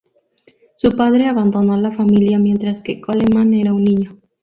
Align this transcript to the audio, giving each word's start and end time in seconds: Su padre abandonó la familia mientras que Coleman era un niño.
Su 0.77 0.89
padre 0.97 1.27
abandonó 1.27 1.77
la 1.77 1.91
familia 1.91 2.39
mientras 2.39 2.81
que 2.81 2.99
Coleman 2.99 3.53
era 3.53 3.71
un 3.71 3.83
niño. 3.83 4.17